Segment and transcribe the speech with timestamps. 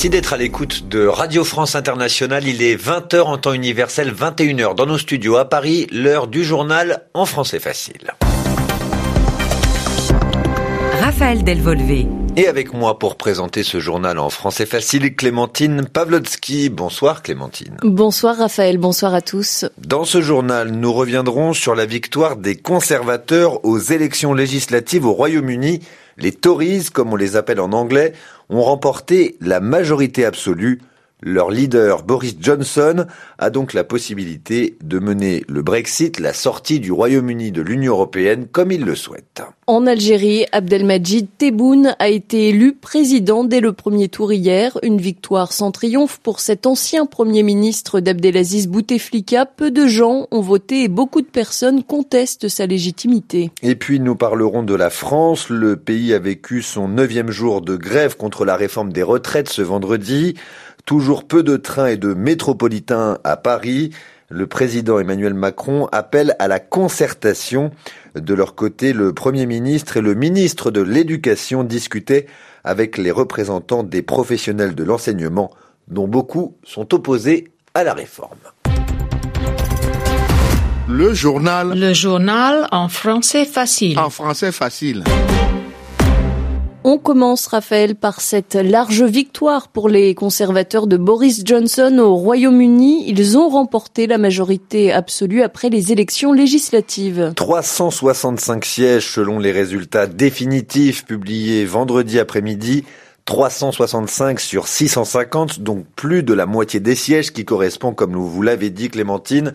[0.00, 2.48] Merci d'être à l'écoute de Radio France Internationale.
[2.48, 7.02] Il est 20h en temps universel, 21h dans nos studios à Paris, l'heure du journal
[7.12, 8.14] en français facile.
[11.02, 12.06] Raphaël Delvolvé.
[12.36, 16.70] Et avec moi pour présenter ce journal en français facile, Clémentine Pavlotsky.
[16.70, 17.76] Bonsoir Clémentine.
[17.82, 19.66] Bonsoir Raphaël, bonsoir à tous.
[19.76, 25.80] Dans ce journal, nous reviendrons sur la victoire des conservateurs aux élections législatives au Royaume-Uni.
[26.20, 28.12] Les Tories, comme on les appelle en anglais,
[28.50, 30.80] ont remporté la majorité absolue
[31.22, 33.06] leur leader, Boris Johnson,
[33.38, 38.46] a donc la possibilité de mener le Brexit, la sortie du Royaume-Uni de l'Union européenne,
[38.50, 39.42] comme il le souhaite.
[39.66, 44.76] En Algérie, Abdelmajid Tebboune a été élu président dès le premier tour hier.
[44.82, 49.46] Une victoire sans triomphe pour cet ancien premier ministre d'Abdelaziz Bouteflika.
[49.46, 53.52] Peu de gens ont voté et beaucoup de personnes contestent sa légitimité.
[53.62, 55.50] Et puis nous parlerons de la France.
[55.50, 59.62] Le pays a vécu son neuvième jour de grève contre la réforme des retraites ce
[59.62, 60.34] vendredi.
[60.86, 63.90] Toujours peu de trains et de métropolitains à Paris.
[64.28, 67.70] Le président Emmanuel Macron appelle à la concertation.
[68.14, 72.26] De leur côté, le Premier ministre et le ministre de l'Éducation discutaient
[72.64, 75.50] avec les représentants des professionnels de l'enseignement,
[75.88, 78.38] dont beaucoup sont opposés à la réforme.
[80.88, 81.78] Le journal.
[81.78, 83.98] Le journal en français facile.
[83.98, 85.04] En français facile.
[86.82, 93.04] On commence, Raphaël, par cette large victoire pour les conservateurs de Boris Johnson au Royaume-Uni.
[93.06, 97.34] Ils ont remporté la majorité absolue après les élections législatives.
[97.36, 102.84] 365 sièges selon les résultats définitifs publiés vendredi après-midi.
[103.26, 108.70] 365 sur 650, donc plus de la moitié des sièges qui correspond, comme vous l'avez
[108.70, 109.52] dit Clémentine,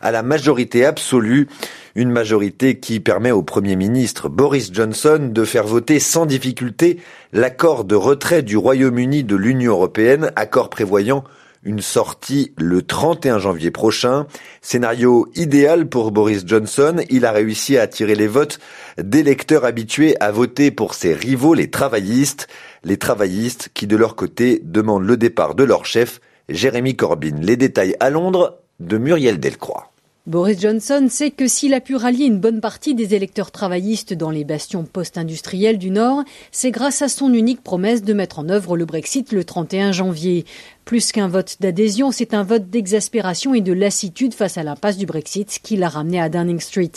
[0.00, 1.48] à la majorité absolue,
[1.94, 6.98] une majorité qui permet au Premier ministre Boris Johnson de faire voter sans difficulté
[7.32, 11.24] l'accord de retrait du Royaume-Uni de l'Union européenne, accord prévoyant
[11.66, 14.26] une sortie le 31 janvier prochain.
[14.62, 16.96] Scénario idéal pour Boris Johnson.
[17.10, 18.60] Il a réussi à attirer les votes
[18.98, 22.46] d'électeurs habitués à voter pour ses rivaux, les travaillistes.
[22.84, 27.40] Les travaillistes qui, de leur côté, demandent le départ de leur chef, Jérémy Corbyn.
[27.40, 29.92] Les détails à Londres de Muriel Delcroix.
[30.26, 34.30] Boris Johnson sait que s'il a pu rallier une bonne partie des électeurs travaillistes dans
[34.30, 38.76] les bastions post-industriels du Nord, c'est grâce à son unique promesse de mettre en œuvre
[38.76, 40.44] le Brexit le 31 janvier.
[40.86, 45.04] Plus qu'un vote d'adhésion, c'est un vote d'exaspération et de lassitude face à l'impasse du
[45.04, 46.92] Brexit qui l'a ramené à Downing Street.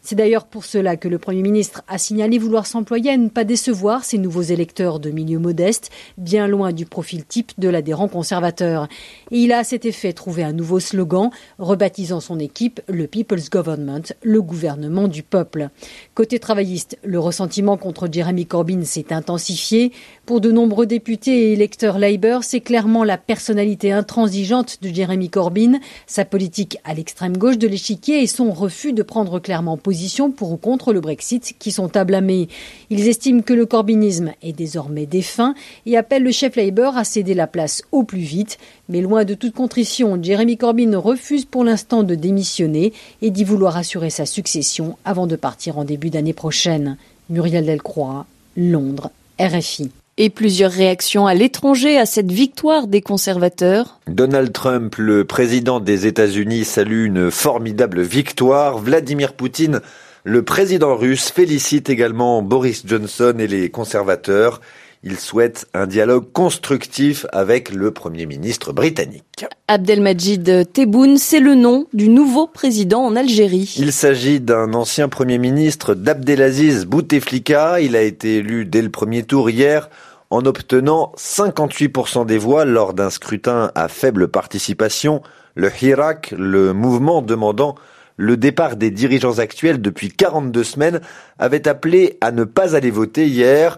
[0.00, 3.44] C'est d'ailleurs pour cela que le Premier ministre a signalé vouloir s'employer à ne pas
[3.44, 8.88] décevoir ses nouveaux électeurs de milieu modeste, bien loin du profil type de l'adhérent conservateur.
[9.30, 11.28] Et il a à cet effet trouvé un nouveau slogan,
[11.58, 15.68] rebaptisant son équipe le People's Government, le gouvernement du peuple.
[16.14, 19.92] Côté travailliste, le ressentiment contre Jeremy Corbyn s'est intensifié.
[20.24, 25.80] Pour de nombreux députés et électeurs Labour, c'est clairement la personnalité intransigeante de Jeremy Corbyn,
[26.06, 30.52] sa politique à l'extrême gauche de l'échiquier et son refus de prendre clairement position pour
[30.52, 32.46] ou contre le Brexit qui sont à blâmer.
[32.90, 37.34] Ils estiment que le corbynisme est désormais défunt et appellent le chef Labour à céder
[37.34, 38.56] la place au plus vite.
[38.88, 43.76] Mais loin de toute contrition, Jeremy Corbyn refuse pour l'instant de démissionner et dit vouloir
[43.76, 46.98] assurer sa succession avant de partir en début d'année prochaine.
[47.30, 53.98] Muriel Delcroix, Londres, RFI et plusieurs réactions à l'étranger à cette victoire des conservateurs.
[54.06, 58.78] Donald Trump, le président des États-Unis, salue une formidable victoire.
[58.78, 59.80] Vladimir Poutine,
[60.22, 64.60] le président russe, félicite également Boris Johnson et les conservateurs.
[65.06, 69.44] Il souhaite un dialogue constructif avec le Premier ministre britannique.
[69.68, 73.74] Abdelmajid Tebboune, c'est le nom du nouveau président en Algérie.
[73.76, 77.82] Il s'agit d'un ancien Premier ministre d'Abdelaziz Bouteflika.
[77.82, 79.90] Il a été élu dès le premier tour hier
[80.30, 85.20] en obtenant 58% des voix lors d'un scrutin à faible participation.
[85.54, 87.74] Le Hirak, le mouvement demandant
[88.16, 91.00] le départ des dirigeants actuels depuis 42 semaines,
[91.38, 93.76] avait appelé à ne pas aller voter hier.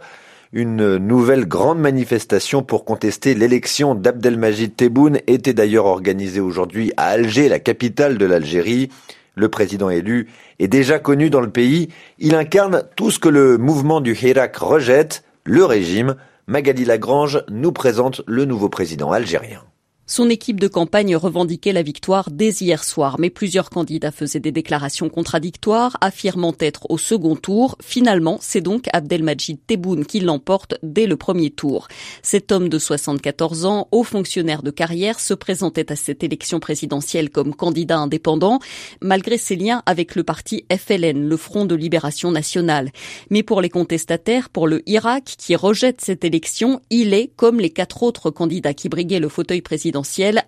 [0.59, 7.51] Une nouvelle grande manifestation pour contester l'élection d'Abdelmajid Tebboune était d'ailleurs organisée aujourd'hui à Alger,
[7.51, 8.89] la capitale de l'Algérie.
[9.35, 11.91] Le président élu est déjà connu dans le pays.
[12.19, 16.17] Il incarne tout ce que le mouvement du Hirak rejette, le régime.
[16.47, 19.61] Magali Lagrange nous présente le nouveau président algérien.
[20.09, 24.53] Son équipe de campagne revendiquait la victoire dès hier soir, mais plusieurs candidats faisaient des
[24.53, 27.77] déclarations contradictoires, affirmant être au second tour.
[27.83, 31.89] Finalement, c'est donc Abdelmajid Tebboune qui l'emporte dès le premier tour.
[32.23, 37.29] Cet homme de 74 ans, haut fonctionnaire de carrière, se présentait à cette élection présidentielle
[37.29, 38.61] comme candidat indépendant,
[39.01, 42.93] malgré ses liens avec le parti FLN, le Front de Libération Nationale.
[43.31, 47.71] Mais pour les contestataires, pour le Irak, qui rejette cette élection, il est, comme les
[47.71, 49.96] quatre autres candidats qui briguaient le fauteuil présidentiel,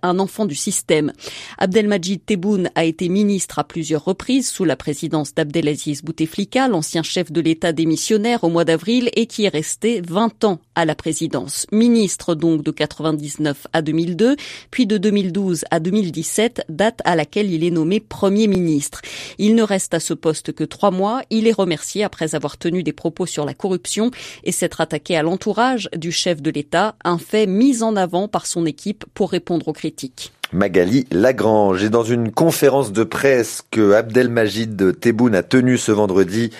[0.03, 1.12] un enfant du système.
[1.59, 7.33] Abdelmajid Tebboune a été ministre à plusieurs reprises sous la présidence d'Abdelaziz Bouteflika, l'ancien chef
[7.33, 11.67] de l'État démissionnaire au mois d'avril et qui est resté 20 ans à la présidence.
[11.73, 14.37] Ministre donc de 99 à 2002,
[14.71, 19.03] puis de 2012 à 2017, date à laquelle il est nommé Premier ministre.
[19.39, 21.23] Il ne reste à ce poste que trois mois.
[21.31, 24.11] Il est remercié après avoir tenu des propos sur la corruption
[24.44, 28.47] et s'être attaqué à l'entourage du chef de l'État, un fait mis en avant par
[28.47, 30.32] son équipe pour répondre aux critiques.
[30.52, 31.85] Magali Lagrange.
[31.85, 36.50] Et dans une conférence de presse que Abdelmajid Tebboune a tenue ce vendredi,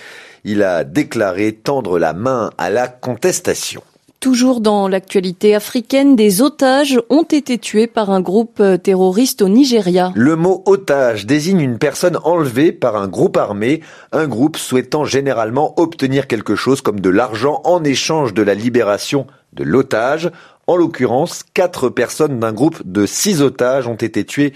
[0.44, 3.82] il a déclaré tendre la main à la contestation.
[4.20, 10.12] Toujours dans l'actualité africaine, des otages ont été tués par un groupe terroriste au Nigeria.
[10.14, 13.81] Le mot otage désigne une personne enlevée par un groupe armé,
[14.12, 19.26] un groupe souhaitant généralement obtenir quelque chose comme de l'argent en échange de la libération
[19.52, 20.31] de l'otage.
[20.69, 24.53] En l'occurrence, quatre personnes d'un groupe de six otages ont été tuées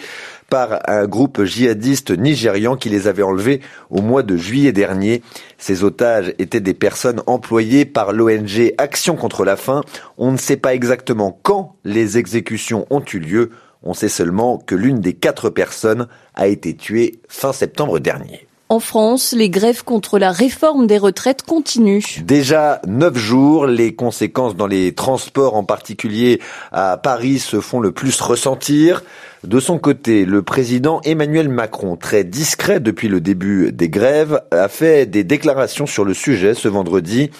[0.50, 5.22] par un groupe djihadiste nigérian qui les avait enlevés au mois de juillet dernier.
[5.56, 9.80] Ces otages étaient des personnes employées par l'ONG Action contre la faim.
[10.18, 13.50] On ne sait pas exactement quand les exécutions ont eu lieu.
[13.82, 18.46] On sait seulement que l'une des quatre personnes a été tuée fin septembre dernier.
[18.68, 22.22] En France, les grèves contre la réforme des retraites continuent.
[22.24, 26.40] Déjà neuf jours, les conséquences dans les transports, en particulier
[26.72, 29.02] à Paris, se font le plus ressentir.
[29.44, 34.68] De son côté, le président Emmanuel Macron, très discret depuis le début des grèves, a
[34.68, 37.30] fait des déclarations sur le sujet ce vendredi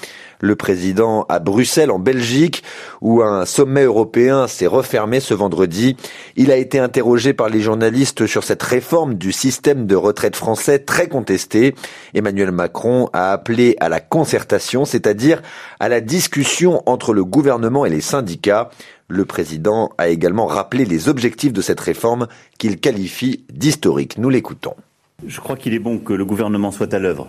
[0.42, 2.62] le président à Bruxelles en Belgique
[3.00, 5.96] où un sommet européen s'est refermé ce vendredi.
[6.36, 10.80] Il a été interrogé par les journalistes sur cette réforme du système de retraite français
[10.80, 11.74] très contesté.
[12.12, 15.40] Emmanuel Macron a appelé à la concertation, c'est-à-dire
[15.80, 18.68] à la discussion entre le gouvernement et les syndicats.
[19.08, 22.26] Le président a également rappelé les objectifs de cette réforme
[22.58, 24.18] qu'il qualifie d'historique.
[24.18, 24.74] Nous l'écoutons.
[25.24, 27.28] Je crois qu'il est bon que le gouvernement soit à l'œuvre,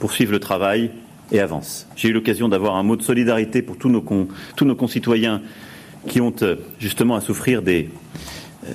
[0.00, 0.90] poursuive le travail
[1.32, 1.86] et avance.
[1.96, 5.42] J'ai eu l'occasion d'avoir un mot de solidarité pour tous nos, concitoyens
[6.08, 7.90] qui ont euh, justement à souffrir des,
[8.64, 8.72] euh,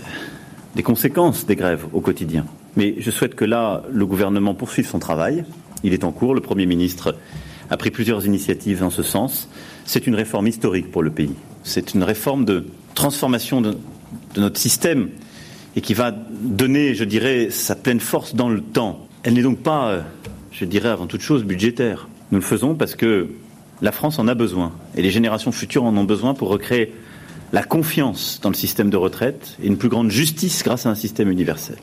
[0.75, 2.45] des conséquences des grèves au quotidien.
[2.75, 5.45] Mais je souhaite que là, le gouvernement poursuive son travail.
[5.83, 6.33] Il est en cours.
[6.33, 7.15] Le Premier ministre
[7.69, 9.49] a pris plusieurs initiatives en ce sens.
[9.85, 11.35] C'est une réforme historique pour le pays.
[11.63, 12.65] C'est une réforme de
[12.95, 13.77] transformation de,
[14.35, 15.09] de notre système
[15.75, 19.07] et qui va donner, je dirais, sa pleine force dans le temps.
[19.23, 20.01] Elle n'est donc pas, euh,
[20.51, 22.07] je dirais, avant toute chose budgétaire.
[22.31, 23.27] Nous le faisons parce que
[23.81, 26.93] la France en a besoin et les générations futures en ont besoin pour recréer
[27.51, 30.95] la confiance dans le système de retraite et une plus grande justice grâce à un
[30.95, 31.77] système universel.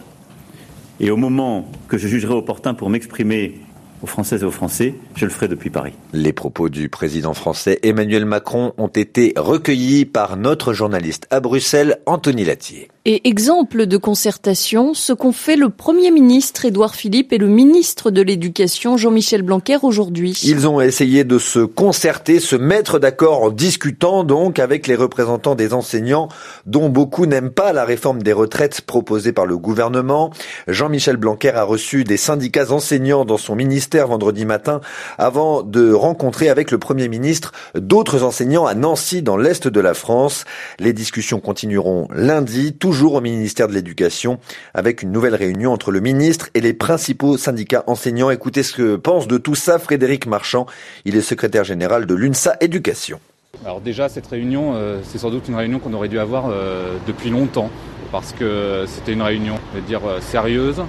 [1.00, 3.60] Et au moment que je jugerai opportun pour m'exprimer
[4.02, 5.92] aux Françaises et aux Français, je le ferai depuis Paris.
[6.12, 11.98] Les propos du président français Emmanuel Macron ont été recueillis par notre journaliste à Bruxelles,
[12.06, 12.88] Anthony Latier.
[13.10, 18.10] Et exemple de concertation, ce qu'ont fait le Premier ministre Édouard Philippe et le ministre
[18.10, 20.38] de l'Éducation Jean-Michel Blanquer aujourd'hui.
[20.44, 25.54] Ils ont essayé de se concerter, se mettre d'accord en discutant donc avec les représentants
[25.54, 26.28] des enseignants
[26.66, 30.28] dont beaucoup n'aiment pas la réforme des retraites proposée par le gouvernement.
[30.66, 34.82] Jean-Michel Blanquer a reçu des syndicats enseignants dans son ministère vendredi matin
[35.16, 39.94] avant de rencontrer avec le Premier ministre d'autres enseignants à Nancy dans l'Est de la
[39.94, 40.44] France.
[40.78, 42.74] Les discussions continueront lundi,
[43.06, 44.38] au ministère de l'Éducation,
[44.74, 48.30] avec une nouvelle réunion entre le ministre et les principaux syndicats enseignants.
[48.30, 50.66] Écoutez ce que pense de tout ça Frédéric Marchand.
[51.04, 53.20] Il est secrétaire général de l'UNSA Éducation.
[53.64, 56.96] Alors déjà, cette réunion, euh, c'est sans doute une réunion qu'on aurait dû avoir euh,
[57.06, 57.70] depuis longtemps,
[58.12, 60.82] parce que c'était une réunion, je vais dire, euh, sérieuse,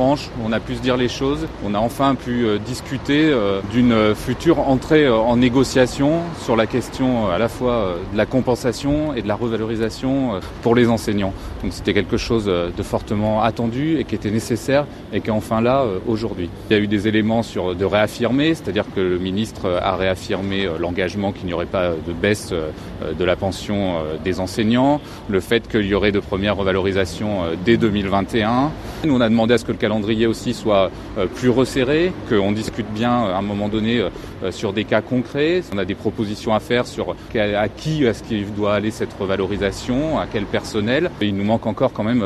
[0.00, 1.46] on a pu se dire les choses.
[1.64, 6.66] On a enfin pu euh, discuter euh, d'une future entrée euh, en négociation sur la
[6.66, 11.32] question à la fois de la compensation et de la revalorisation pour les enseignants.
[11.62, 15.60] Donc c'était quelque chose de fortement attendu et qui était nécessaire et qui est enfin
[15.60, 16.50] là aujourd'hui.
[16.70, 20.68] Il y a eu des éléments sur de réaffirmer, c'est-à-dire que le ministre a réaffirmé
[20.78, 25.86] l'engagement qu'il n'y aurait pas de baisse de la pension des enseignants, le fait qu'il
[25.86, 28.70] y aurait de premières revalorisations dès 2021.
[29.04, 30.90] Nous on a demandé à ce que calendrier aussi soit
[31.34, 34.02] plus resserré, qu'on discute bien à un moment donné
[34.50, 35.62] sur des cas concrets.
[35.74, 40.18] On a des propositions à faire sur à qui est-ce qu'il doit aller cette revalorisation,
[40.18, 41.10] à quel personnel.
[41.20, 42.24] Il nous manque encore quand même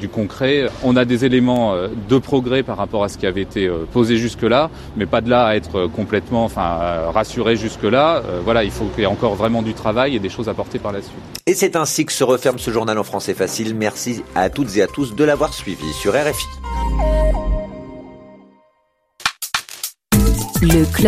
[0.00, 0.66] du concret.
[0.84, 1.74] On a des éléments
[2.08, 5.46] de progrès par rapport à ce qui avait été posé jusque-là, mais pas de là
[5.46, 6.78] à être complètement enfin,
[7.12, 8.22] rassuré jusque-là.
[8.44, 10.78] voilà, il faut qu'il y ait encore vraiment du travail et des choses à porter
[10.78, 11.16] par la suite.
[11.46, 13.74] Et c'est ainsi que se referme ce journal en français facile.
[13.74, 16.97] Merci à toutes et à tous de l'avoir suivi sur RFI.
[20.70, 20.98] Le club